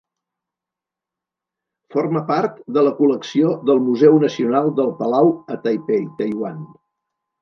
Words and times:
Forma 1.95 2.23
part 2.31 2.57
de 2.77 2.83
la 2.87 2.93
col·lecció 3.01 3.51
del 3.71 3.83
Museu 3.91 4.17
Nacional 4.27 4.73
del 4.81 4.93
Palau 5.03 5.31
a 5.57 5.59
Taipei, 5.67 6.05
Taiwan. 6.23 6.65